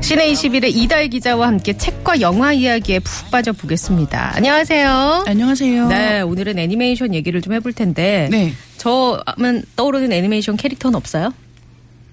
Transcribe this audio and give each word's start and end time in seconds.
시내 0.00 0.30
21의 0.32 0.76
이다혜 0.76 1.08
기자와 1.08 1.46
함께 1.48 1.76
책과 1.76 2.20
영화 2.20 2.52
이야기에 2.52 2.98
푹 3.00 3.30
빠져 3.30 3.52
보겠습니다. 3.52 4.36
안녕하세요. 4.36 5.24
안녕하세요. 5.26 5.88
네, 5.88 6.20
오늘은 6.20 6.58
애니메이션 6.58 7.14
얘기를 7.14 7.40
좀 7.40 7.54
해볼 7.54 7.72
텐데 7.72 8.28
네. 8.30 8.52
저만 8.76 9.64
떠오르는 9.76 10.12
애니메이션 10.12 10.56
캐릭터는 10.56 10.96
없어요? 10.96 11.32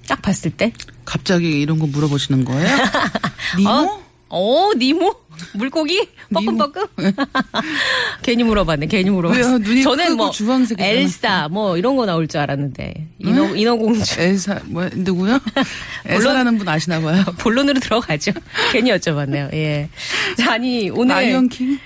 딱 0.08 0.22
봤을 0.22 0.52
때? 0.52 0.72
갑자기 1.06 1.60
이런 1.62 1.80
거 1.80 1.88
물어보시는 1.88 2.46
거예요? 2.46 2.68
니모? 3.60 3.70
어? 3.70 4.02
어, 4.30 4.70
니모? 4.78 5.14
물고기? 5.54 6.08
뻐끔뻐끔? 6.34 6.86
괜히 8.24 8.44
물어봤네, 8.44 8.88
괜히 8.88 9.10
물어봤어. 9.10 9.58
눈이 9.60 9.84
저는 9.84 10.18
뭐, 10.18 10.32
주황색이잖아. 10.32 10.90
엘사, 10.90 11.48
뭐, 11.50 11.78
이런 11.78 11.96
거 11.96 12.06
나올 12.06 12.28
줄 12.28 12.40
알았는데. 12.40 13.08
인어, 13.20 13.56
인어공주. 13.56 14.20
엘사 14.22 14.62
뭐 14.66 14.90
누구요? 14.94 15.40
엘사라는 16.06 16.58
분 16.58 16.68
아시나 16.68 17.00
봐요. 17.02 17.24
본론으로 17.40 17.80
들어가죠. 17.80 18.32
괜히 18.72 18.92
여쭤봤네요. 18.92 19.54
예. 19.54 19.90
자, 20.38 20.54
아니, 20.54 20.90
오늘. 20.90 21.16
라이언 21.16 21.50
킹? 21.50 21.80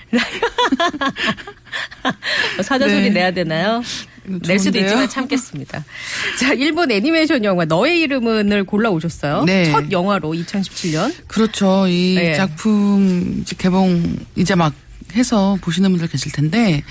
사자소리 2.62 3.02
네. 3.02 3.10
내야 3.10 3.30
되나요? 3.32 3.82
낼 4.26 4.58
수도? 4.58 4.78
있지만 4.78 5.08
참겠습니다. 5.08 5.84
자, 6.40 6.52
일본 6.52 6.90
애니메이션 6.90 7.44
영화 7.44 7.64
너의 7.64 8.00
이름은을 8.00 8.64
골라 8.64 8.90
오셨어요. 8.90 9.44
네. 9.44 9.70
첫 9.70 9.90
영화로 9.90 10.32
2017년. 10.32 11.12
그렇죠. 11.26 11.86
이 11.88 12.14
네. 12.16 12.34
작품 12.34 13.38
이제 13.42 13.54
개봉 13.58 14.16
이제 14.36 14.54
막 14.54 14.74
해서 15.14 15.56
보시는 15.60 15.90
분들 15.90 16.08
계실 16.08 16.32
텐데 16.32 16.82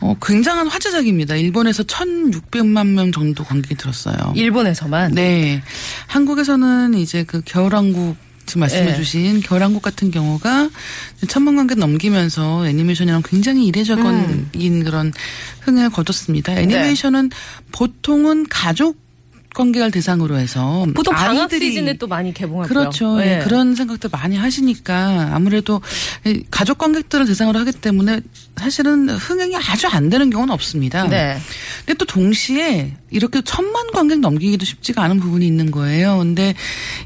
어, 0.00 0.14
굉장한 0.20 0.68
화제작입니다. 0.68 1.36
일본에서 1.36 1.82
1,600만 1.84 2.88
명 2.88 3.10
정도 3.10 3.42
관객이 3.42 3.76
들었어요. 3.76 4.34
일본에서만. 4.36 5.12
네. 5.12 5.62
한국에서는 6.06 6.94
이제 6.94 7.24
그 7.24 7.40
겨울왕국 7.44 8.16
지금 8.46 8.60
말씀해 8.60 8.84
네. 8.84 8.94
주신 8.94 9.40
겨울왕국 9.40 9.82
같은 9.82 10.10
경우가 10.10 10.70
천만 11.28 11.56
관객 11.56 11.78
넘기면서 11.78 12.66
애니메이션이랑 12.66 13.22
굉장히 13.24 13.66
이례적인 13.66 14.04
음. 14.06 14.82
그런 14.84 15.12
흥을 15.60 15.90
거뒀습니다. 15.90 16.54
네. 16.54 16.62
애니메이션은 16.62 17.30
보통은 17.72 18.46
가족 18.48 19.03
관객을 19.54 19.90
대상으로 19.90 20.36
해서 20.36 20.86
보통 20.94 21.14
방학 21.14 21.42
아이들이 21.42 21.68
시즌에 21.68 21.94
또 21.94 22.06
많이 22.06 22.34
개봉하고요. 22.34 22.68
그렇죠. 22.68 23.22
예. 23.22 23.38
예, 23.38 23.44
그런 23.44 23.74
생각들 23.74 24.10
많이 24.12 24.36
하시니까 24.36 25.30
아무래도 25.32 25.80
이 26.26 26.42
가족 26.50 26.78
관객들을 26.78 27.26
대상으로 27.26 27.58
하기 27.60 27.72
때문에 27.72 28.20
사실은 28.56 29.08
흥행이 29.08 29.56
아주 29.56 29.86
안 29.86 30.10
되는 30.10 30.28
경우는 30.28 30.52
없습니다. 30.52 31.08
네. 31.08 31.38
근데 31.86 31.94
또 31.96 32.04
동시에 32.04 32.92
이렇게 33.10 33.40
천만 33.42 33.86
관객 33.92 34.20
넘기기도 34.20 34.64
쉽지가 34.64 35.02
않은 35.04 35.20
부분이 35.20 35.46
있는 35.46 35.70
거예요. 35.70 36.18
근데 36.18 36.54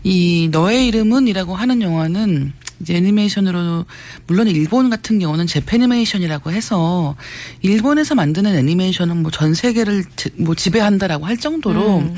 이 0.02 0.48
너의 0.50 0.88
이름은이라고 0.88 1.54
하는 1.54 1.82
영화는 1.82 2.52
이제 2.80 2.94
애니메이션으로 2.94 3.84
물론 4.26 4.46
일본 4.48 4.88
같은 4.90 5.18
경우는 5.18 5.46
재패니메이션이라고 5.46 6.52
해서 6.52 7.16
일본에서 7.62 8.14
만드는 8.14 8.54
애니메이션은 8.56 9.16
뭐 9.22 9.30
전 9.30 9.54
세계를 9.54 10.04
지- 10.16 10.30
뭐 10.36 10.54
지배한다라고 10.54 11.26
할 11.26 11.36
정도로 11.36 11.98
음. 11.98 12.14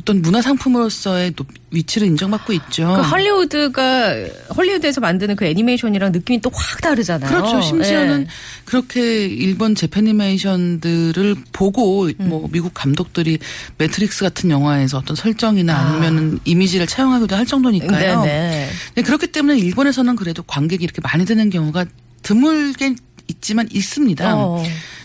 어떤 0.00 0.22
문화 0.22 0.40
상품으로서의 0.40 1.32
또 1.36 1.44
위치를 1.70 2.08
인정받고 2.08 2.52
있죠. 2.54 2.94
그 2.96 3.02
헐리우드가 3.02 4.14
헐리우드에서 4.56 5.00
만드는 5.00 5.36
그 5.36 5.44
애니메이션이랑 5.44 6.12
느낌이 6.12 6.40
또 6.40 6.50
확 6.52 6.80
다르잖아요. 6.80 7.30
그렇죠. 7.30 7.60
심지어는 7.62 8.22
예. 8.22 8.26
그렇게 8.64 9.26
일본 9.26 9.74
Japanimation들을 9.74 11.36
보고 11.52 12.06
음. 12.06 12.14
뭐 12.18 12.48
미국 12.50 12.74
감독들이 12.74 13.38
매트릭스 13.78 14.24
같은 14.24 14.50
영화에서 14.50 14.98
어떤 14.98 15.16
설정이나 15.16 15.76
아 15.76 15.94
니면은 15.94 16.40
이미지를 16.44 16.86
차용하기도 16.86 17.34
할 17.36 17.46
정도니까요. 17.46 18.22
네네. 18.22 18.68
네, 18.96 19.02
그렇기 19.02 19.28
때문에 19.28 19.58
일본에서는 19.58 20.16
그래도 20.16 20.42
관객이 20.42 20.82
이렇게 20.84 21.00
많이 21.02 21.24
드는 21.24 21.50
경우가 21.50 21.86
드물게 22.22 22.96
있지만 23.28 23.68
있습니다. 23.70 24.36
어. 24.36 24.62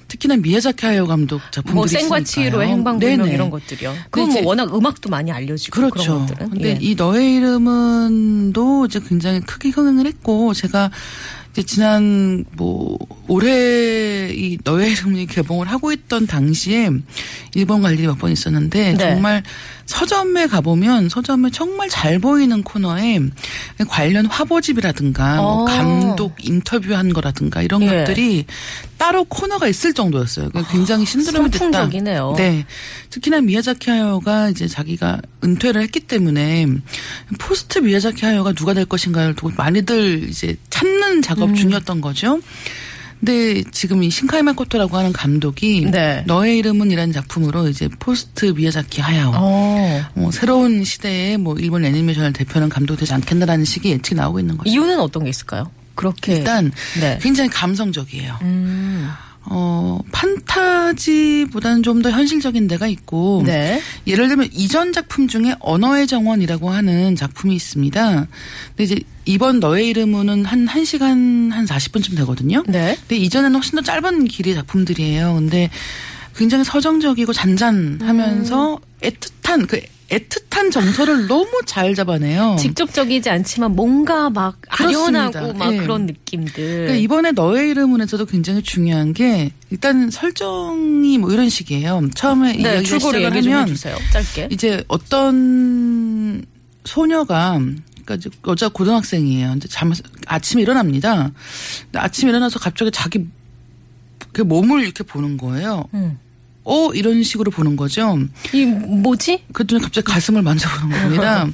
특히나 0.07 0.37
미야자키 0.37 0.85
하야오 0.85 1.07
감독 1.07 1.41
작품들이 1.51 1.73
뭐 1.73 1.85
있으니까요. 1.85 2.09
센과 2.09 2.23
치히로의 2.23 2.67
행방불명. 2.69 3.27
이런 3.29 3.49
것들이요. 3.49 3.95
그건 4.11 4.33
뭐 4.33 4.41
워낙 4.45 4.75
음악도 4.75 5.09
많이 5.09 5.31
알려지고 5.31 5.75
그렇죠. 5.75 5.95
그런 5.95 6.25
것들은. 6.25 6.49
근데 6.51 6.69
예. 6.69 6.77
이 6.79 6.95
너의 6.95 7.35
이름은도 7.35 8.85
이제 8.85 8.99
굉장히 8.99 9.41
크게 9.41 9.69
흥행을 9.69 10.05
했고 10.05 10.53
제가 10.53 10.91
이제 11.55 11.63
지난 11.63 12.43
뭐 12.57 12.97
올해 13.29 14.29
이 14.33 14.57
너의 14.65 14.91
이름이 14.91 15.25
개봉을 15.27 15.67
하고 15.71 15.93
있던 15.93 16.27
당시에 16.27 16.89
일본 17.53 17.81
갈 17.81 17.93
일이 17.93 18.05
몇 18.07 18.17
번 18.17 18.29
있었는데 18.31 18.93
네. 18.93 18.97
정말 18.97 19.41
서점에 19.85 20.47
가보면 20.47 21.07
서점에 21.09 21.49
정말 21.51 21.87
잘 21.89 22.19
보이는 22.19 22.61
코너에 22.63 23.19
관련 23.87 24.25
화보집이라든가 24.25 25.35
뭐 25.37 25.61
어. 25.61 25.65
감독 25.65 26.35
인터뷰한 26.43 27.13
거라든가 27.13 27.61
이런 27.61 27.83
예. 27.83 27.99
것들이 27.99 28.45
따로 28.97 29.23
코너가 29.25 29.67
있을 29.67 29.93
정도였어요. 29.93 30.49
그러니까 30.49 30.71
굉장히 30.73 31.05
신드롬이 31.05 31.51
됐다. 31.51 31.65
선풍적이네요. 31.65 32.33
네. 32.37 32.65
특히나 33.11 33.39
미야자키 33.41 33.89
하야오가 33.89 34.49
이제 34.49 34.67
자기가 34.67 35.21
은퇴를 35.43 35.81
했기 35.83 35.99
때문에 36.01 36.65
post 37.39 37.79
미야자키 37.79 38.25
하야오가 38.25 38.53
누가 38.53 38.73
될 38.73 38.85
것인가를 38.85 39.35
두고 39.35 39.51
많이들 39.57 40.29
이제 40.29 40.55
찾는 40.69 41.21
작업 41.21 41.49
음. 41.49 41.55
중이었던 41.55 42.01
거죠. 42.01 42.39
근데 43.19 43.63
지금 43.71 44.03
이 44.03 44.09
신카이 44.09 44.43
마코토라고 44.43 44.97
하는 44.97 45.11
감독이 45.13 45.87
네. 45.89 46.23
너의 46.27 46.57
이름은이라는 46.59 47.13
작품으로 47.13 47.69
이제 47.69 47.87
post 47.99 48.45
미야자키 48.45 49.01
하야오 49.01 49.31
어. 49.33 50.05
어, 50.15 50.29
새로운 50.31 50.83
시대에 50.83 51.37
뭐 51.37 51.55
일본 51.57 51.85
애니메이션을 51.85 52.33
대표하는 52.33 52.69
감독이 52.69 52.99
되지 52.99 53.13
않겠나라는 53.13 53.65
식의 53.65 53.93
예측이 53.93 54.15
나오고 54.15 54.39
있는 54.39 54.57
거죠. 54.57 54.69
이유는 54.69 54.99
어떤 54.99 55.23
게 55.23 55.29
있을까요? 55.29 55.71
그렇게 55.95 56.35
일단 56.35 56.71
네. 56.99 57.17
굉장히 57.21 57.49
감성적이에요. 57.49 58.37
음. 58.41 59.09
어, 59.47 59.99
판타지보다는 60.11 61.83
좀 61.83 61.95
더 62.01 62.11
현실적인 62.11 62.67
데가 62.67 62.87
있고 62.87 63.41
네. 63.45 63.81
예를 64.05 64.27
들면 64.27 64.49
이전 64.51 64.91
작품 64.93 65.27
중에 65.27 65.55
언어의 65.59 66.07
정원이라고 66.07 66.69
하는 66.69 67.15
작품이 67.15 67.55
있습니다. 67.55 68.27
근데 68.67 68.83
이제 68.83 68.99
이번 69.23 69.59
너의 69.59 69.87
이름은 69.87 70.45
한 70.45 70.65
1시간 70.67 71.51
한 71.51 71.65
40분쯤 71.65 72.15
되거든요. 72.17 72.63
네. 72.67 72.95
근데 72.99 73.15
이전에는 73.17 73.55
훨씬 73.55 73.75
더 73.77 73.81
짧은 73.81 74.25
길이의 74.25 74.55
작품들이에요. 74.57 75.33
근데 75.35 75.69
굉장히 76.35 76.63
서정적이고 76.65 77.33
잔잔하면서 77.33 78.79
애틋한 79.01 79.67
그 79.67 79.79
애틋한 80.09 80.71
정서를 80.71 81.27
너무 81.27 81.49
잘 81.65 81.95
잡아내요. 81.95 82.57
직접적이지 82.59 83.29
않지만 83.29 83.75
뭔가 83.75 84.29
막 84.29 84.61
그렇습니다. 84.61 85.19
아련하고 85.19 85.53
막 85.53 85.73
예. 85.73 85.77
그런 85.77 86.05
느낌들. 86.05 86.53
그러니까 86.53 86.95
이번에 86.95 87.31
너의 87.31 87.71
이름은에서도 87.71 88.25
굉장히 88.25 88.61
중요한 88.61 89.13
게 89.13 89.51
일단 89.71 90.11
설정이 90.11 91.17
뭐 91.17 91.31
이런 91.31 91.49
식이에요. 91.49 92.09
처음에 92.13 92.53
네, 92.53 92.77
얘기 92.77 92.87
좀 92.87 92.99
하면 93.01 93.63
해주세요. 93.63 93.97
짧게. 94.13 94.49
이제 94.51 94.83
어떤 94.87 96.45
소녀가 96.83 97.59
그러니까 98.05 98.15
이제 98.15 98.29
여자 98.47 98.69
고등학생이에요. 98.69 99.49
근데 99.49 99.67
잠 99.67 99.91
아침에 100.27 100.61
일어납니다. 100.61 101.31
아침에 101.93 102.29
일어나서 102.29 102.59
갑자기 102.59 102.91
자기 102.91 103.25
그 104.31 104.41
몸을 104.41 104.83
이렇게 104.83 105.03
보는 105.03 105.37
거예요. 105.37 105.85
음. 105.95 106.19
어 106.65 106.91
이런 106.93 107.23
식으로 107.23 107.51
보는 107.51 107.75
거죠. 107.75 108.17
이 108.51 108.65
뭐지? 108.65 109.43
그랬더니 109.53 109.81
갑자기 109.81 110.05
가슴을 110.05 110.41
만져보는 110.41 111.01
겁니다. 111.01 111.47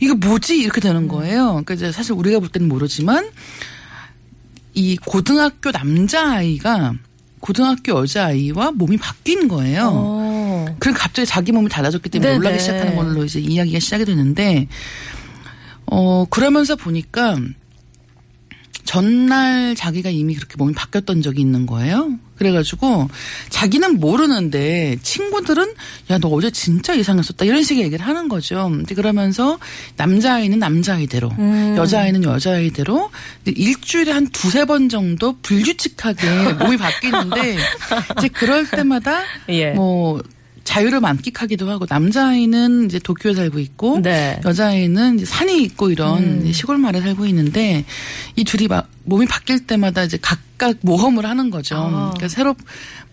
이게 0.00 0.14
뭐지? 0.14 0.58
이렇게 0.58 0.80
되는 0.80 1.06
거예요. 1.06 1.48
그러니까 1.48 1.74
이제 1.74 1.92
사실 1.92 2.12
우리가 2.12 2.40
볼 2.40 2.48
때는 2.48 2.68
모르지만 2.68 3.28
이 4.72 4.96
고등학교 4.96 5.70
남자 5.72 6.32
아이가 6.32 6.94
고등학교 7.40 7.98
여자 8.00 8.26
아이와 8.26 8.72
몸이 8.72 8.96
바뀐 8.96 9.48
거예요. 9.48 9.90
어. 9.92 10.76
그럼 10.78 10.94
갑자기 10.94 11.26
자기 11.26 11.52
몸이 11.52 11.68
달라졌기 11.68 12.08
때문에 12.08 12.32
네네. 12.32 12.38
놀라기 12.38 12.60
시작하는 12.60 12.96
걸로 12.96 13.24
이제 13.24 13.40
이야기가 13.40 13.78
시작이 13.78 14.04
되는데, 14.04 14.68
어, 15.86 16.26
그러면서 16.26 16.76
보니까 16.76 17.38
전날 18.84 19.74
자기가 19.74 20.10
이미 20.10 20.34
그렇게 20.34 20.54
몸이 20.56 20.74
바뀌었던 20.74 21.22
적이 21.22 21.40
있는 21.42 21.66
거예요. 21.66 22.12
그래가지고 22.36 23.08
자기는 23.50 24.00
모르는데 24.00 24.96
친구들은 25.02 25.74
야 26.10 26.18
너 26.20 26.28
어제 26.28 26.50
진짜 26.50 26.94
이상했었다 26.94 27.44
이런 27.44 27.62
식의 27.62 27.84
얘기를 27.84 28.06
하는 28.06 28.28
거죠. 28.28 28.70
그러면서 28.94 29.58
남자아이는 29.96 30.58
남자아이대로 30.58 31.30
여자아이는 31.76 32.24
여자아이대로 32.24 33.10
일주일에 33.46 34.12
한 34.12 34.28
두세 34.28 34.64
번 34.64 34.88
정도 34.88 35.36
불규칙하게 35.42 36.54
몸이 36.54 36.76
바뀌는데 36.76 37.56
이제 38.18 38.28
그럴 38.28 38.68
때마다 38.68 39.22
예. 39.48 39.72
뭐 39.72 40.22
자유를 40.70 41.00
만끽하기도 41.00 41.68
하고 41.68 41.84
남자아이는 41.88 42.84
이제 42.84 43.00
도쿄에 43.00 43.34
살고 43.34 43.58
있고 43.58 44.00
네. 44.02 44.40
여자아이는 44.44 45.16
이제 45.16 45.24
산이 45.24 45.64
있고 45.64 45.90
이런 45.90 46.42
이제 46.42 46.52
시골 46.52 46.78
마을에 46.78 47.00
살고 47.00 47.26
있는데 47.26 47.84
이 48.36 48.44
둘이 48.44 48.68
막 48.68 48.86
몸이 49.02 49.26
바뀔 49.26 49.66
때마다 49.66 50.04
이제 50.04 50.16
각 50.22 50.38
각 50.60 50.76
모험을 50.82 51.24
하는 51.24 51.48
거죠. 51.50 51.74
아. 51.76 52.10
그러니까 52.14 52.28
새로 52.28 52.54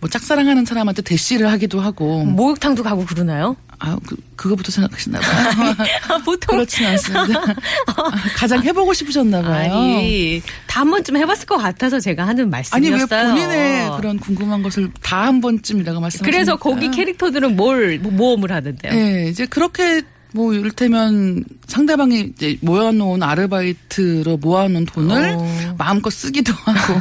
뭐 0.00 0.10
짝사랑하는 0.10 0.66
사람한테 0.66 1.00
대시를 1.00 1.50
하기도 1.50 1.80
하고 1.80 2.22
목욕탕도 2.24 2.82
가고 2.82 3.06
그러나요? 3.06 3.56
아 3.80 3.96
그, 4.06 4.16
그거부터 4.36 4.70
생각하시나 4.70 5.18
봐요. 5.20 5.74
아, 6.10 6.18
보통 6.18 6.56
그렇진 6.56 6.84
않습니다. 6.86 7.40
아, 7.96 8.10
가장 8.36 8.62
해보고 8.62 8.92
싶으셨나 8.92 9.40
봐요. 9.42 9.72
아니 9.72 10.42
다 10.66 10.78
한 10.78 10.90
번쯤 10.90 11.16
해봤을 11.16 11.46
것 11.46 11.56
같아서 11.56 11.98
제가 12.00 12.26
하는 12.26 12.42
아니 12.44 12.50
말씀이었어요. 12.90 13.28
왜 13.28 13.32
본인의 13.34 13.90
그런 13.96 14.18
궁금한 14.18 14.62
것을 14.62 14.90
다 15.02 15.22
한 15.22 15.40
번쯤이라고 15.40 16.00
말씀하십니까? 16.00 16.30
그래서 16.30 16.56
거기 16.56 16.90
캐릭터들은 16.90 17.56
뭘 17.56 17.98
뭐- 17.98 18.12
모험을 18.12 18.52
하던데요? 18.52 18.92
네, 18.92 19.28
이제 19.28 19.46
그렇게 19.46 20.02
뭐 20.32 20.52
이를테면 20.52 21.44
상대방이 21.66 22.32
이제 22.34 22.58
모아놓은 22.60 23.22
아르바이트로 23.22 24.36
모아놓은 24.38 24.84
돈을 24.86 25.36
어. 25.38 25.74
마음껏 25.78 26.10
쓰기도 26.10 26.52
하고 26.64 27.00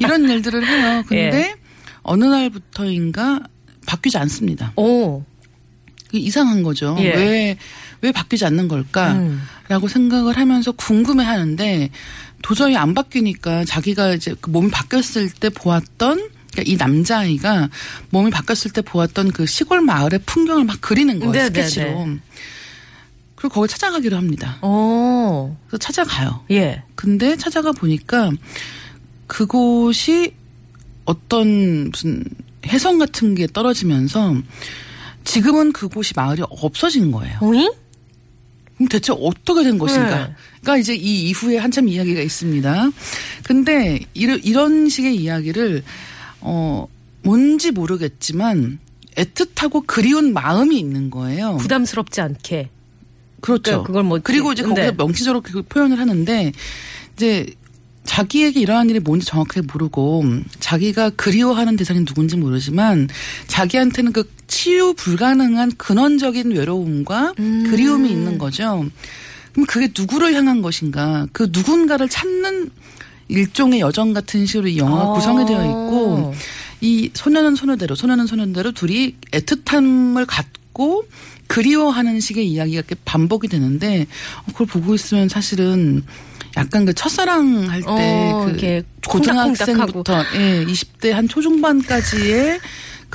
이런 0.00 0.28
일들을 0.28 0.66
해요. 0.66 1.02
근데 1.06 1.38
예. 1.38 1.54
어느 2.02 2.24
날부터인가 2.24 3.40
바뀌지 3.86 4.18
않습니다. 4.18 4.72
오, 4.76 5.22
그게 6.06 6.18
이상한 6.18 6.62
거죠. 6.62 6.96
예. 7.00 7.14
왜, 7.14 7.56
왜 8.02 8.12
바뀌지 8.12 8.44
않는 8.44 8.68
걸까? 8.68 9.14
음. 9.14 9.42
라고 9.68 9.88
생각을 9.88 10.36
하면서 10.36 10.72
궁금해 10.72 11.24
하는데 11.24 11.90
도저히 12.42 12.76
안 12.76 12.94
바뀌니까 12.94 13.64
자기가 13.64 14.14
이제 14.14 14.34
그 14.40 14.50
몸이 14.50 14.70
바뀌었을 14.70 15.30
때 15.30 15.48
보았던 15.48 16.28
그러니까 16.54 16.72
이 16.72 16.76
남자아이가 16.76 17.68
몸이 18.10 18.30
바뀌었을 18.30 18.70
때 18.70 18.80
보았던 18.80 19.32
그 19.32 19.44
시골 19.46 19.80
마을의 19.80 20.20
풍경을 20.24 20.64
막 20.64 20.78
그리는 20.80 21.18
거예요. 21.18 21.32
네, 21.32 21.50
네, 21.50 21.62
스케치로. 21.62 22.08
그리고 23.34 23.54
거기 23.54 23.68
찾아가기로 23.68 24.16
합니다. 24.16 24.58
오, 24.62 25.54
그래서 25.66 25.78
찾아가요. 25.78 26.44
예. 26.50 26.82
근데 26.94 27.36
찾아가 27.36 27.72
보니까 27.72 28.30
그곳이 29.26 30.34
어떤 31.04 31.90
무슨 31.90 32.24
해성 32.66 32.98
같은 32.98 33.34
게 33.34 33.46
떨어지면서 33.46 34.36
지금은 35.24 35.72
그곳이 35.72 36.14
마을이 36.16 36.42
없어진 36.48 37.10
거예요. 37.10 37.38
오잉? 37.42 37.70
그럼 38.76 38.88
대체 38.88 39.12
어떻게 39.12 39.62
된 39.62 39.78
것인가? 39.78 40.26
네. 40.28 40.34
그러니까 40.60 40.76
이제 40.78 40.94
이 40.94 41.28
이후에 41.28 41.58
한참 41.58 41.88
이야기가 41.88 42.20
있습니다. 42.20 42.90
근데 43.44 44.00
이런, 44.14 44.40
이런 44.42 44.88
식의 44.88 45.16
이야기를 45.16 45.82
어 46.44 46.86
뭔지 47.22 47.70
모르겠지만 47.72 48.78
애틋하고 49.16 49.84
그리운 49.86 50.32
마음이 50.32 50.78
있는 50.78 51.10
거예요. 51.10 51.56
부담스럽지 51.58 52.20
않게. 52.20 52.70
그렇죠. 53.40 53.62
그러니까 53.62 53.86
그걸 53.86 54.02
뭐 54.04 54.18
그리고 54.22 54.52
이제 54.52 54.62
근데- 54.62 54.82
거기서 54.86 54.96
명시적으로 55.04 55.40
그 55.40 55.62
표현을 55.62 55.98
하는데 55.98 56.52
이제 57.16 57.46
자기에게 58.04 58.60
이러한 58.60 58.90
일이 58.90 59.00
뭔지 59.00 59.24
정확하게 59.26 59.62
모르고 59.72 60.24
자기가 60.60 61.10
그리워하는 61.10 61.76
대상이 61.76 62.04
누군지 62.04 62.36
모르지만 62.36 63.08
자기한테는 63.46 64.12
그 64.12 64.30
치유 64.46 64.92
불가능한 64.94 65.72
근원적인 65.78 66.52
외로움과 66.52 67.32
음. 67.38 67.66
그리움이 67.70 68.10
있는 68.10 68.36
거죠. 68.36 68.84
그럼 69.52 69.66
그게 69.66 69.88
누구를 69.96 70.34
향한 70.34 70.60
것인가? 70.60 71.26
그 71.32 71.48
누군가를 71.50 72.08
찾는 72.08 72.70
일종의 73.28 73.80
여정 73.80 74.12
같은 74.12 74.46
식으로 74.46 74.68
이 74.68 74.78
영화가 74.78 75.10
어. 75.10 75.12
구성이 75.14 75.46
되어 75.46 75.62
있고 75.64 76.34
이 76.80 77.10
소녀는 77.14 77.54
소녀대로 77.54 77.94
소녀는 77.94 78.26
소녀대로 78.26 78.72
둘이 78.72 79.16
애틋함을 79.32 80.26
갖고 80.26 81.04
그리워하는 81.46 82.20
식의 82.20 82.46
이야기가 82.46 82.78
이렇게 82.78 82.94
반복이 83.04 83.48
되는데 83.48 84.06
어, 84.46 84.52
그걸 84.52 84.66
보고 84.66 84.94
있으면 84.94 85.28
사실은 85.28 86.04
약간 86.56 86.84
그 86.84 86.92
첫사랑 86.94 87.68
할때 87.68 88.30
어, 88.32 88.52
그 88.58 88.82
고등학생부터 89.08 90.24
예, 90.36 90.64
20대 90.64 91.10
한 91.10 91.28
초중반까지의 91.28 92.60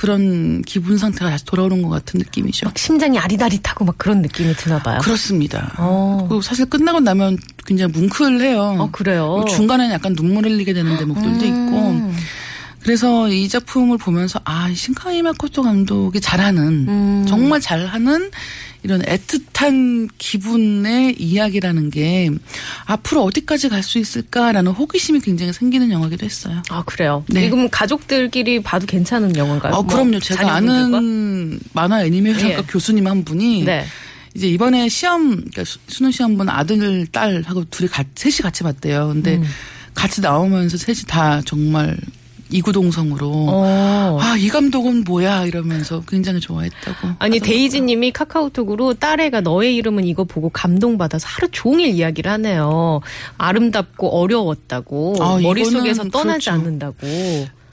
그런 0.00 0.62
기분 0.62 0.96
상태가 0.96 1.30
다시 1.30 1.44
돌아오는 1.44 1.82
것 1.82 1.90
같은 1.90 2.16
느낌이죠. 2.20 2.64
막 2.64 2.78
심장이 2.78 3.18
아리다릿하고 3.18 3.84
막 3.84 3.98
그런 3.98 4.22
느낌이 4.22 4.54
드나 4.54 4.82
봐요. 4.82 4.98
그렇습니다. 5.02 5.74
어. 5.76 6.24
그리고 6.26 6.40
사실 6.40 6.64
끝나고 6.64 7.00
나면 7.00 7.36
굉장히 7.66 7.92
뭉클해요. 7.92 8.60
어, 8.78 8.88
그래요? 8.90 9.44
중간에는 9.50 9.92
약간 9.92 10.16
눈물 10.16 10.46
흘리게 10.46 10.72
되는 10.72 10.96
대목들도 10.96 11.44
있고. 11.44 12.12
음. 12.80 12.82
그래서 12.82 13.28
이 13.28 13.48
작품을 13.48 13.98
보면서 13.98 14.40
아, 14.44 14.68
이 14.68 14.74
신카이 14.74 15.22
마코토 15.22 15.62
감독이 15.62 16.20
잘하는 16.20 16.86
음. 16.88 17.24
정말 17.28 17.60
잘하는 17.60 18.30
이런 18.82 19.02
애틋한 19.02 20.08
기분의 20.16 21.16
이야기라는 21.20 21.90
게 21.90 22.30
앞으로 22.86 23.24
어디까지 23.24 23.68
갈 23.68 23.82
수 23.82 23.98
있을까라는 23.98 24.72
호기심이 24.72 25.20
굉장히 25.20 25.52
생기는 25.52 25.90
영화기도 25.90 26.24
했어요. 26.24 26.62
아 26.70 26.82
그래요. 26.86 27.22
네. 27.28 27.42
지금 27.42 27.68
가족들끼리 27.68 28.62
봐도 28.62 28.86
괜찮은 28.86 29.36
영화인가요? 29.36 29.74
어, 29.74 29.82
뭐 29.82 29.92
그럼요. 29.92 30.18
제가 30.20 30.44
자녀분들과? 30.44 30.96
아는 30.98 31.60
만화 31.74 32.04
애니메이션과 32.04 32.58
예. 32.58 32.62
교수님 32.68 33.06
한 33.06 33.24
분이 33.24 33.64
네. 33.64 33.84
이제 34.34 34.48
이번에 34.48 34.88
시험 34.88 35.30
그러니까 35.36 35.64
수- 35.64 35.78
수능 35.88 36.10
시험 36.10 36.38
본 36.38 36.48
아들 36.48 37.06
딸하고 37.08 37.64
둘이 37.64 37.88
같 37.90 38.06
셋이 38.14 38.36
같이 38.36 38.62
봤대요. 38.62 39.08
근데 39.08 39.36
음. 39.36 39.44
같이 39.94 40.20
나오면서 40.22 40.78
셋이 40.78 41.00
다 41.06 41.42
정말 41.44 41.98
이구동성으로 42.50 43.28
어. 43.48 44.18
아이 44.20 44.48
감독은 44.48 45.04
뭐야 45.04 45.46
이러면서 45.46 46.02
굉장히 46.06 46.40
좋아했다고. 46.40 47.08
아니. 47.18 47.40
데이지님이 47.40 48.12
카카오톡으로 48.12 48.94
딸애가 48.94 49.40
너의 49.40 49.74
이름은 49.76 50.04
이거 50.04 50.24
보고 50.24 50.48
감동받아서 50.50 51.26
하루 51.28 51.48
종일 51.50 51.88
이야기를 51.88 52.30
하네요. 52.32 53.00
아름답고 53.38 54.08
어려웠다고 54.20 55.16
아, 55.20 55.38
머릿속에서 55.40 56.04
떠나지 56.10 56.46
그렇죠. 56.46 56.50
않는다고. 56.52 56.96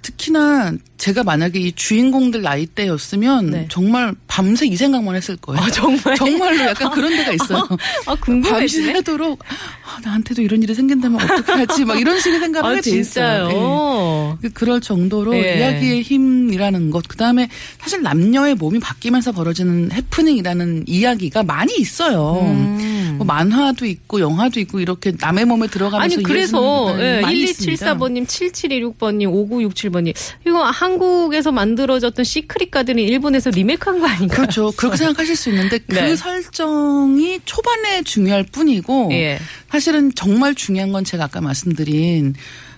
특히나 0.08 0.72
제가 0.98 1.24
만약에 1.24 1.60
이 1.60 1.72
주인공들 1.74 2.42
나이 2.42 2.66
때였으면 2.66 3.52
네. 3.52 3.68
정말 3.70 4.16
밤새 4.28 4.66
이 4.66 4.78
생각만 4.78 5.16
했을 5.16 5.36
거예요. 5.36 5.62
아, 5.62 5.70
정말? 5.70 6.16
정말로 6.16 6.64
약간 6.64 6.92
그런 6.92 7.10
데가 7.16 7.34
있어요. 7.36 7.68
아 8.06 8.16
궁금해지네. 8.16 8.86
밤새도록 8.94 9.44
아, 9.44 10.00
나한테도 10.04 10.42
이런 10.42 10.64
일이 10.64 10.74
생긴다면 10.74 11.22
어떻게 11.22 11.52
하지? 11.52 11.84
막 11.84 12.00
이런 12.00 12.20
식의 12.20 12.40
생각을 12.40 12.66
아 12.66 12.72
하게 12.72 12.82
돼 12.82 12.98
있어요. 12.98 14.38
예. 14.44 14.50
그럴 14.50 14.80
정도로 14.80 15.36
예. 15.36 15.60
이야기의 15.60 16.04
힘이라는 16.04 16.90
것, 16.90 17.04
그 17.08 17.18
다음에 17.18 17.50
사실 17.80 18.02
남녀의 18.02 18.56
몸이 18.56 18.80
바뀌면서 18.80 19.34
벌어지는 19.34 19.92
해프닝이라는 19.92 20.86
이야기가 20.88 21.44
많이 21.44 21.76
있어요. 21.78 22.40
음. 22.44 22.97
뭐 23.28 23.36
만화도 23.36 23.86
있고 23.86 24.22
영화도 24.22 24.60
있고 24.62 24.80
이렇게 24.80 25.12
남의 25.20 25.46
몸에 25.46 25.68
들어가면서 25.68 26.16
아니 26.16 26.24
그래서 26.24 26.88
예, 27.00 27.18
부분이 27.18 27.22
많이 27.22 27.44
있습니다. 27.44 27.94
1274번님, 27.96 28.26
7726번님, 28.26 29.50
5967번님 29.50 30.16
이거 30.48 30.64
한국에서 30.64 31.52
만들어졌던 31.52 32.24
시크릿 32.24 32.72
가든이 32.72 33.04
일본에서 33.04 33.50
리메이크한 33.50 34.00
거 34.00 34.08
아닌가요? 34.08 34.38
그렇죠. 34.38 34.72
그렇게 34.78 34.98
생각하실 34.98 35.36
수 35.36 35.50
있는데 35.50 35.78
그 35.88 35.96
네. 35.96 36.16
설정이 36.16 37.42
초반에 37.46 38.04
중요할 38.04 38.44
뿐이고 38.44 39.10
예. 39.12 39.40
사실은 39.70 40.12
정말 40.16 40.56
중요한 40.56 40.92
건 40.92 41.04
제가 41.04 41.26
아까 41.26 41.42
말씀드린 41.42 42.36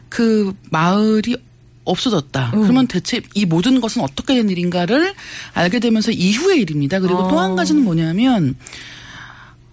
그 0.10 0.54
마을이 0.72 1.38
없어졌다. 1.86 2.52
음. 2.54 2.62
그러면 2.62 2.88
대체 2.88 3.22
이 3.34 3.46
모든 3.46 3.82
것은 3.82 4.02
어떻게 4.02 4.36
된 4.36 4.50
일인가를 4.50 5.14
알게 5.54 5.80
되면서 5.80 6.12
이후의 6.12 6.62
일입니다. 6.62 7.00
그리고 7.00 7.28
또 7.28 7.36
어. 7.36 7.40
한 7.40 7.56
가지는 7.56 7.84
뭐냐면 7.84 8.56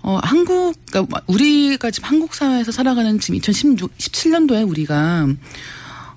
어, 0.07 0.21
한국, 0.23 0.77
그러니까 0.87 1.21
우리가 1.27 1.91
지금 1.91 2.09
한국 2.09 2.33
사회에서 2.33 2.71
살아가는 2.71 3.19
지금 3.19 3.41
2017년도에 3.41 4.69
우리가 4.69 5.27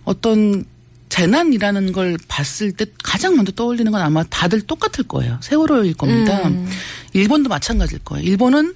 어떤 0.04 0.64
재난이라는 1.10 1.92
걸 1.92 2.20
봤을 2.28 2.72
때 2.72 2.86
가장 3.04 3.36
먼저 3.36 3.52
떠올리는 3.52 3.92
건 3.92 4.00
아마 4.00 4.24
다들 4.24 4.62
똑같을 4.62 5.06
거예요. 5.06 5.40
세월호일 5.42 5.96
겁니다. 5.96 6.48
음. 6.50 6.70
일본도 7.14 7.50
마찬가지일 7.50 8.02
거예요. 8.06 8.24
일본은 8.30 8.76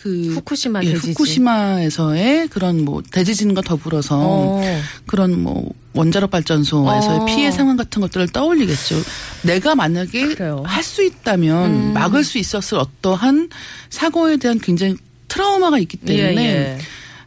그 0.00 0.28
후쿠시마 0.34 0.84
예, 0.84 0.90
대지진. 0.92 1.10
후쿠시마에서의 1.10 2.48
그런 2.48 2.84
뭐 2.84 3.02
대지진과 3.10 3.62
더불어서 3.62 4.16
어. 4.20 4.62
그런 5.06 5.42
뭐 5.42 5.70
원자력 5.92 6.30
발전소에서의 6.30 7.18
어. 7.20 7.24
피해 7.24 7.50
상황 7.50 7.76
같은 7.76 8.00
것들을 8.00 8.28
떠올리겠죠. 8.28 8.94
내가 9.42 9.74
만약에. 9.74 10.36
할 10.64 10.84
수 10.84 11.02
있다면 11.02 11.70
음. 11.70 11.92
막을 11.94 12.22
수 12.22 12.38
있었을 12.38 12.78
어떠한 12.78 13.50
사고에 13.90 14.36
대한 14.36 14.60
굉장히 14.60 14.96
트라우마가 15.26 15.78
있기 15.80 15.96
때문에 15.98 16.42
예, 16.42 16.48
예. 16.74 16.78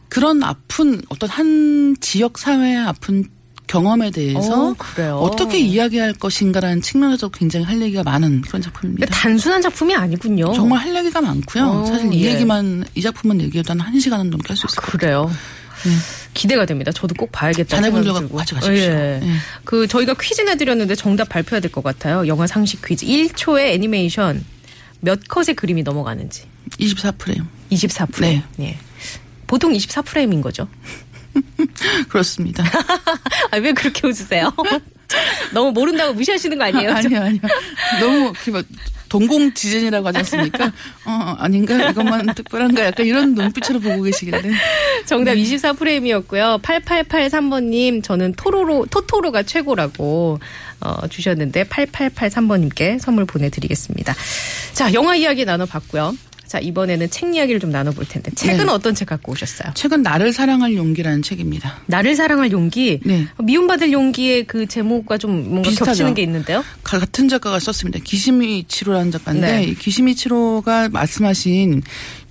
그런 0.08 0.42
아픈 0.42 1.02
어떤 1.10 1.28
한 1.28 1.96
지역 2.00 2.38
사회의 2.38 2.78
아픈 2.78 3.24
경험에 3.72 4.10
대해서 4.10 4.68
어, 4.70 4.74
그래요? 4.76 5.16
어떻게 5.16 5.58
이야기할 5.58 6.12
것인가라는 6.14 6.82
측면에서 6.82 7.30
굉장히 7.30 7.64
할 7.64 7.80
얘기가 7.80 8.02
많은 8.02 8.42
그런 8.42 8.60
작품입니다. 8.60 9.06
그러니까 9.06 9.18
단순한 9.22 9.62
작품이 9.62 9.94
아니군요. 9.94 10.52
정말 10.52 10.80
할 10.80 10.94
얘기가 10.94 11.22
많고요. 11.22 11.64
어, 11.64 11.86
사실 11.86 12.12
이 12.12 12.22
예. 12.26 12.34
얘기만 12.34 12.84
이 12.94 13.00
작품만 13.00 13.40
얘기해도 13.40 13.72
한 13.72 13.78
1시간은 13.94 14.28
넘게 14.28 14.48
할 14.48 14.56
수 14.58 14.66
있을 14.66 14.76
것 14.76 14.92
같아요. 14.92 15.24
그래요. 15.24 15.30
기대가 16.34 16.66
됩니다. 16.66 16.92
저도 16.92 17.14
꼭 17.14 17.32
봐야겠다. 17.32 17.80
들고. 17.80 18.36
같이 18.36 18.54
가십시오. 18.54 18.74
예. 18.84 19.20
예. 19.22 19.32
그 19.64 19.86
저희가 19.88 20.14
퀴즈 20.20 20.42
내드렸는데 20.42 20.94
정답 20.94 21.30
발표해야 21.30 21.60
될 21.60 21.72
것 21.72 21.82
같아요. 21.82 22.26
영화 22.26 22.46
상식 22.46 22.82
퀴즈. 22.84 23.06
1초의 23.06 23.68
애니메이션 23.72 24.44
몇 25.00 25.18
컷의 25.28 25.56
그림이 25.56 25.82
넘어가는지. 25.82 26.42
24프레임. 26.78 27.46
24프레임. 27.72 28.42
예. 28.60 28.76
보통 29.46 29.72
24프레임인 29.72 30.40
거죠. 30.42 30.68
그렇습니다. 32.08 32.64
아, 33.50 33.56
왜 33.56 33.72
그렇게 33.72 34.06
웃으세요? 34.06 34.52
너무 35.52 35.72
모른다고 35.72 36.14
무시하시는 36.14 36.56
거 36.56 36.64
아니에요? 36.64 36.92
아니요, 36.92 37.20
아니요. 37.20 37.40
너무 38.00 38.32
막 38.52 38.64
동공 39.12 39.52
지진이라고 39.52 40.08
하지 40.08 40.18
않습니까? 40.18 40.72
어, 41.04 41.36
아닌가? 41.38 41.90
이것만 41.90 42.34
특별한가? 42.34 42.86
약간 42.86 43.04
이런 43.04 43.34
눈빛으로 43.34 43.78
보고 43.78 44.02
계시길래. 44.04 44.40
정답 45.04 45.34
24프레임이었고요. 45.34 46.62
8883번님, 46.62 48.02
저는 48.02 48.32
토로로, 48.38 48.86
토토로가 48.90 49.42
최고라고, 49.42 50.40
어, 50.80 51.06
주셨는데, 51.08 51.64
8883번님께 51.64 52.98
선물 53.00 53.26
보내드리겠습니다. 53.26 54.14
자, 54.72 54.94
영화 54.94 55.14
이야기 55.14 55.44
나눠봤고요. 55.44 56.14
자, 56.52 56.58
이번에는 56.58 57.08
책 57.08 57.34
이야기를 57.34 57.60
좀 57.60 57.70
나눠볼 57.70 58.04
텐데, 58.06 58.30
책은 58.34 58.66
네. 58.66 58.70
어떤 58.70 58.94
책 58.94 59.08
갖고 59.08 59.32
오셨어요? 59.32 59.72
최근 59.74 60.02
나를 60.02 60.34
사랑할 60.34 60.74
용기라는 60.76 61.22
책입니다. 61.22 61.80
나를 61.86 62.14
사랑할 62.14 62.52
용기? 62.52 63.00
네. 63.06 63.26
미움받을 63.42 63.90
용기의 63.90 64.44
그 64.44 64.66
제목과 64.66 65.16
좀 65.16 65.48
뭔가 65.48 65.70
비슷하죠. 65.70 65.86
겹치는 65.92 66.12
게 66.12 66.20
있는데요? 66.20 66.62
가- 66.82 66.98
같은 66.98 67.26
작가가 67.30 67.58
썼습니다. 67.58 68.00
기시미치로라는 68.04 69.10
작가인데 69.12 69.50
네. 69.50 69.64
이 69.64 69.74
기시미치로가 69.74 70.90
말씀하신 70.90 71.80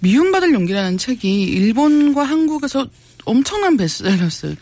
미움받을 0.01 0.54
용기라는 0.54 1.00
책이 1.00 1.42
일본과 1.42 2.22
한국에서 2.24 2.86
엄청난 3.25 3.75
베스트셀러였어요. 3.75 4.54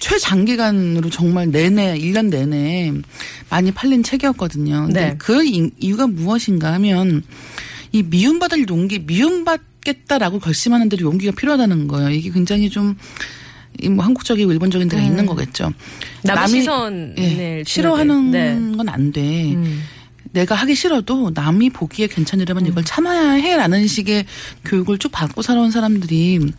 최장기간으로 0.00 1.10
정말 1.10 1.48
내내 1.52 1.96
1년 1.96 2.26
내내 2.28 2.92
많이 3.50 3.70
팔린 3.70 4.02
책이었거든요. 4.02 4.86
근데 4.86 5.00
네. 5.10 5.14
그 5.16 5.44
이- 5.44 5.70
이유가 5.78 6.08
무엇인가 6.08 6.72
하면 6.72 7.22
이 7.92 8.02
미움받을 8.02 8.66
용기, 8.68 8.98
미움받겠다라고 9.00 10.38
결심하는 10.40 10.88
데도 10.88 11.04
용기가 11.04 11.32
필요하다는 11.36 11.88
거예요. 11.88 12.10
이게 12.10 12.30
굉장히 12.30 12.70
좀, 12.70 12.96
이뭐 13.82 14.04
한국적이고 14.04 14.52
일본적인 14.52 14.88
데가 14.88 15.02
있는 15.02 15.26
거겠죠. 15.26 15.72
남의 16.24 16.44
남이- 16.44 16.48
시선을 16.60 17.14
예, 17.18 17.62
싫어하는 17.66 18.30
게. 18.32 18.38
네. 18.54 18.76
건안 18.76 19.12
돼. 19.12 19.52
음. 19.54 19.82
내가 20.32 20.54
하기 20.54 20.74
싫어도 20.76 21.30
남이 21.34 21.70
보기에 21.70 22.06
괜찮으려면 22.06 22.66
이걸 22.66 22.84
참아야 22.84 23.32
해라는 23.32 23.86
식의 23.88 24.26
교육을 24.64 24.98
쭉 24.98 25.10
받고 25.10 25.42
살아온 25.42 25.72
사람들이 25.72 26.52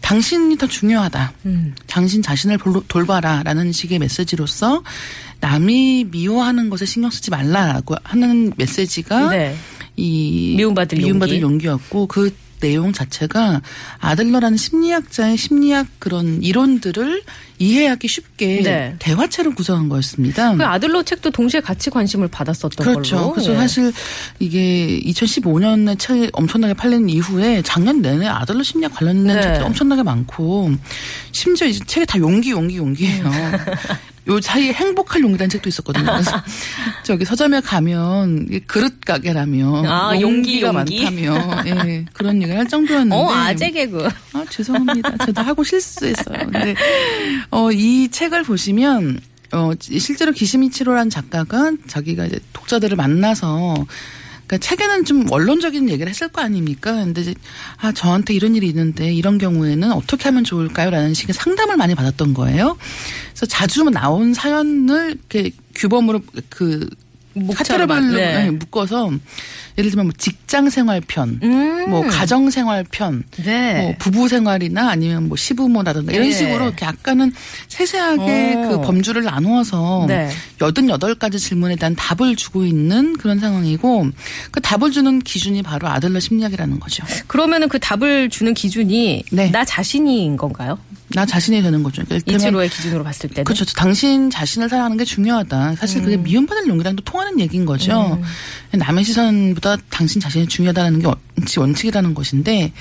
당신이 0.00 0.58
더 0.58 0.66
중요하다. 0.66 1.32
음. 1.46 1.74
당신 1.86 2.20
자신을 2.22 2.58
돌봐라라는 2.88 3.72
식의 3.72 3.98
메시지로서 3.98 4.82
남이 5.40 6.04
미워하는 6.10 6.70
것에 6.70 6.84
신경 6.84 7.10
쓰지 7.10 7.30
말라라고 7.30 7.96
하는 8.04 8.52
메시지가 8.56 9.30
네. 9.30 9.56
이 10.02 10.54
미움받을 10.56 10.98
미움받을 10.98 11.40
용기. 11.40 11.42
용기였고 11.44 12.06
그 12.06 12.34
내용 12.58 12.92
자체가 12.92 13.60
아들러라는 13.98 14.56
심리학자의 14.56 15.36
심리학 15.36 15.86
그런 15.98 16.42
이론들을 16.42 17.22
이해하기 17.58 18.08
쉽게 18.08 18.62
네. 18.62 18.96
대화체로 18.98 19.52
구성한 19.54 19.88
거였습니다. 19.88 20.54
그 20.56 20.64
아들러 20.64 21.02
책도 21.02 21.30
동시에 21.30 21.60
같이 21.60 21.90
관심을 21.90 22.28
받았었던 22.28 22.84
그렇죠. 22.84 23.16
걸로. 23.16 23.32
그래서 23.32 23.52
예. 23.52 23.56
사실 23.56 23.92
이게 24.38 25.00
2015년에 25.04 25.98
책이 25.98 26.30
엄청나게 26.32 26.74
팔린 26.74 27.08
이후에 27.08 27.62
작년 27.62 28.00
내내 28.00 28.26
아들러 28.26 28.62
심리학 28.62 28.94
관련된 28.94 29.36
네. 29.36 29.42
책도 29.42 29.66
엄청나게 29.66 30.02
많고 30.04 30.72
심지어 31.32 31.66
이제 31.66 31.84
책이 31.84 32.06
다 32.06 32.18
용기 32.18 32.50
용기 32.52 32.76
용기예요. 32.76 33.30
요 34.28 34.40
사이에 34.40 34.72
행복할 34.72 35.22
용기라는 35.22 35.50
책도 35.50 35.68
있었거든요. 35.68 36.04
그래서 36.04 36.30
저기 37.02 37.24
서점에 37.24 37.60
가면 37.60 38.60
그릇 38.66 39.00
가게라며 39.00 39.84
아, 39.86 40.12
용기, 40.20 40.62
용기가 40.62 40.68
용기. 40.68 41.02
많다며 41.04 41.62
예, 41.66 42.04
그런 42.12 42.36
얘기를 42.36 42.58
할 42.58 42.68
정도였는데 42.68 43.16
어, 43.16 43.30
아재 43.30 43.70
개그. 43.70 44.08
아, 44.32 44.44
죄송합니다. 44.48 45.16
저도 45.26 45.40
하고 45.42 45.64
실수했어요. 45.64 46.38
근데, 46.38 46.74
어, 47.50 47.72
이 47.72 48.08
책을 48.10 48.44
보시면, 48.44 49.20
어, 49.52 49.72
실제로 49.80 50.32
기시미치로란 50.32 51.10
작가가 51.10 51.72
자기가 51.88 52.26
이제 52.26 52.38
독자들을 52.52 52.96
만나서, 52.96 53.74
그러니까 54.52 54.58
책에는 54.58 55.04
좀 55.06 55.30
원론적인 55.30 55.88
얘기를 55.88 56.10
했을 56.10 56.28
거 56.28 56.42
아닙니까? 56.42 56.92
근데 56.92 57.22
이제, 57.22 57.34
아, 57.78 57.90
저한테 57.92 58.34
이런 58.34 58.54
일이 58.54 58.66
있는데 58.68 59.10
이런 59.10 59.38
경우에는 59.38 59.92
어떻게 59.92 60.24
하면 60.24 60.44
좋을까요? 60.44 60.90
라는 60.90 61.14
식의 61.14 61.34
상담을 61.34 61.78
많이 61.78 61.94
받았던 61.94 62.34
거예요. 62.34 62.76
그래서 63.30 63.46
자주 63.46 63.84
나온 63.84 64.34
사연을 64.34 65.12
이렇게 65.12 65.52
규범으로 65.74 66.20
그, 66.50 66.86
카테고리로 67.54 68.16
네. 68.16 68.44
네, 68.44 68.50
묶어서 68.50 69.10
예를 69.78 69.90
들면 69.90 70.06
뭐 70.06 70.14
직장 70.16 70.68
생활 70.68 71.00
편, 71.00 71.40
음. 71.42 71.90
뭐 71.90 72.02
가정 72.06 72.50
생활 72.50 72.84
편, 72.90 73.24
네. 73.42 73.82
뭐 73.82 73.94
부부 73.98 74.28
생활이나 74.28 74.90
아니면 74.90 75.28
뭐 75.28 75.36
시부모라든가 75.36 76.12
이런 76.12 76.28
네. 76.28 76.34
식으로 76.34 76.66
이렇게 76.66 76.84
약간은 76.84 77.32
세세하게 77.68 78.54
어. 78.56 78.68
그 78.68 78.80
범주를 78.82 79.24
나누어서 79.24 80.04
네. 80.08 80.30
88가지 80.58 81.38
질문에 81.38 81.76
대한 81.76 81.96
답을 81.96 82.36
주고 82.36 82.64
있는 82.64 83.16
그런 83.16 83.40
상황이고 83.40 84.10
그 84.50 84.60
답을 84.60 84.92
주는 84.92 85.18
기준이 85.20 85.62
바로 85.62 85.88
아들러 85.88 86.20
심리학이라는 86.20 86.80
거죠. 86.80 87.04
그러면은 87.26 87.68
그 87.68 87.78
답을 87.78 88.28
주는 88.30 88.52
기준이 88.54 89.24
네. 89.32 89.50
나 89.50 89.64
자신인 89.64 90.36
건가요? 90.36 90.78
나 91.14 91.26
자신이 91.26 91.62
되는 91.62 91.82
거죠. 91.82 92.02
그러니까 92.04 92.32
이치로의 92.32 92.68
기준으로 92.68 93.04
봤을 93.04 93.28
때는. 93.30 93.44
그렇죠. 93.44 93.64
당신 93.64 94.30
자신을 94.30 94.68
사랑하는 94.68 94.96
게 94.96 95.04
중요하다. 95.04 95.76
사실 95.76 96.02
그게 96.02 96.16
음. 96.16 96.22
미움받을 96.22 96.66
용기랑도 96.66 97.02
통하는 97.04 97.38
얘기인 97.40 97.64
거죠. 97.64 98.20
남의 98.72 99.04
시선보다 99.04 99.76
당신 99.90 100.20
자신이 100.20 100.48
중요하다는 100.48 101.00
게 101.00 101.06
원칙, 101.06 101.58
원칙이라는 101.60 102.14
것인데, 102.14 102.72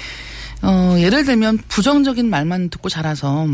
어, 0.61 0.95
예를 0.99 1.25
들면 1.25 1.59
부정적인 1.67 2.29
말만 2.29 2.69
듣고 2.69 2.89
자라서, 2.89 3.47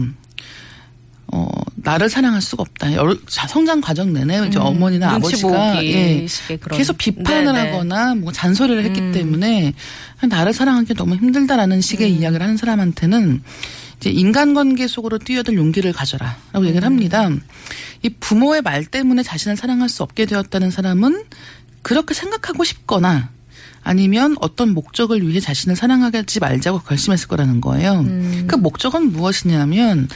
어, 1.29 1.47
나를 1.75 2.09
사랑할 2.09 2.41
수가 2.41 2.61
없다. 2.61 2.87
성장 3.27 3.81
과정 3.81 4.13
내내 4.13 4.47
이제 4.47 4.59
어머니나 4.59 5.17
음. 5.17 5.21
눈치 5.21 5.45
아버지가 5.45 5.83
예. 5.83 6.25
계속 6.71 6.97
비판을 6.97 7.45
네네. 7.45 7.69
음. 7.69 7.73
하거나 7.73 8.15
뭐 8.15 8.31
잔소리를 8.31 8.83
했기 8.83 9.11
때문에 9.11 9.73
나를 10.29 10.53
사랑하기 10.53 10.93
너무 10.95 11.15
힘들다라는 11.15 11.81
식의 11.81 12.11
음. 12.11 12.21
이야기를 12.21 12.41
하는 12.41 12.57
사람한테는 12.57 13.43
이제 13.99 14.09
인간관계 14.09 14.87
속으로 14.87 15.17
뛰어들 15.17 15.55
용기를 15.55 15.91
가져라라고 15.93 16.65
얘기를 16.65 16.83
음. 16.83 16.85
합니다. 16.85 17.29
이 18.03 18.09
부모의 18.09 18.61
말 18.61 18.85
때문에 18.85 19.23
자신을 19.23 19.57
사랑할 19.57 19.89
수 19.89 20.03
없게 20.03 20.25
되었다는 20.25 20.71
사람은 20.71 21.23
그렇게 21.81 22.13
생각하고 22.13 22.63
싶거나 22.63 23.29
아니면 23.83 24.35
어떤 24.41 24.73
목적을 24.73 25.25
위해 25.27 25.39
자신을 25.39 25.75
사랑하지 25.75 26.39
말자고 26.39 26.79
결심했을 26.79 27.27
거라는 27.27 27.61
거예요. 27.61 28.01
음. 28.01 28.45
그 28.47 28.55
목적은 28.55 29.13
무엇이냐면 29.13 30.09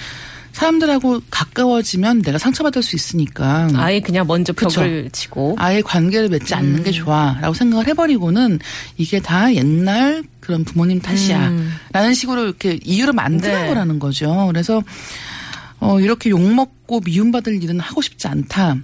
사람들하고 0.53 1.21
가까워지면 1.29 2.21
내가 2.21 2.37
상처받을 2.37 2.83
수 2.83 2.95
있으니까 2.95 3.69
아예 3.75 3.99
그냥 3.99 4.27
먼저 4.27 4.53
그쵸. 4.53 4.81
벽을 4.81 5.09
치고. 5.11 5.55
아예 5.57 5.81
관계를 5.81 6.29
맺지 6.29 6.53
않는 6.55 6.79
음. 6.79 6.83
게 6.83 6.91
좋아라고 6.91 7.53
생각을 7.53 7.87
해버리고는 7.87 8.59
이게 8.97 9.19
다 9.19 9.53
옛날 9.53 10.23
그런 10.39 10.63
부모님 10.63 10.99
탓이야 10.99 11.49
음. 11.49 11.73
라는 11.93 12.13
식으로 12.13 12.43
이렇게 12.43 12.79
이유를 12.83 13.13
만드는 13.13 13.61
네. 13.61 13.67
거라는 13.67 13.99
거죠. 13.99 14.47
그래서 14.47 14.81
어 15.79 15.99
이렇게 15.99 16.29
욕 16.29 16.41
먹고 16.41 17.01
미움받을 17.05 17.63
일은 17.63 17.79
하고 17.79 18.01
싶지 18.01 18.27
않다. 18.27 18.77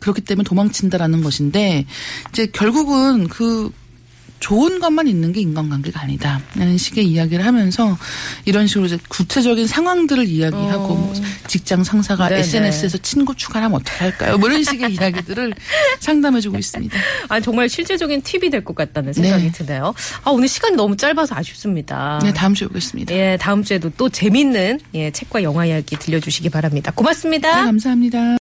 그렇기 0.00 0.22
때문에 0.22 0.44
도망친다라는 0.44 1.22
것인데 1.22 1.86
이제 2.30 2.46
결국은 2.46 3.28
그 3.28 3.70
좋은 4.40 4.80
것만 4.80 5.06
있는 5.06 5.32
게 5.32 5.40
인간관계가 5.40 6.00
아니다. 6.00 6.40
라는 6.56 6.76
식의 6.78 7.06
이야기를 7.06 7.44
하면서 7.44 7.96
이런 8.46 8.66
식으로 8.66 8.86
이제 8.86 8.98
구체적인 9.08 9.66
상황들을 9.66 10.26
이야기하고 10.26 10.84
어. 10.84 10.94
뭐 10.96 11.14
직장 11.46 11.84
상사가 11.84 12.28
네네. 12.28 12.40
SNS에서 12.40 12.98
친구 12.98 13.34
추가하면 13.34 13.76
어떻게 13.80 13.98
할까요? 13.98 14.38
뭐 14.38 14.48
이런 14.48 14.64
식의 14.64 14.94
이야기들을 14.94 15.52
상담해주고 16.00 16.58
있습니다. 16.58 16.98
아 17.28 17.40
정말 17.40 17.68
실제적인 17.68 18.22
팁이 18.22 18.48
될 18.50 18.64
것 18.64 18.74
같다는 18.74 19.12
생각이 19.12 19.44
네. 19.44 19.52
드네요. 19.52 19.94
아 20.24 20.30
오늘 20.30 20.48
시간이 20.48 20.76
너무 20.76 20.96
짧아서 20.96 21.34
아쉽습니다. 21.34 22.18
네, 22.22 22.32
다음 22.32 22.54
주에 22.54 22.66
오겠습니다. 22.66 23.14
예, 23.14 23.36
다음 23.40 23.62
주에도 23.62 23.90
또 23.96 24.08
재밌는 24.08 24.80
예, 24.94 25.10
책과 25.10 25.42
영화 25.42 25.64
이야기 25.66 25.96
들려주시기 25.96 26.48
바랍니다. 26.50 26.92
고맙습니다. 26.94 27.56
네, 27.60 27.64
감사합니다. 27.66 28.39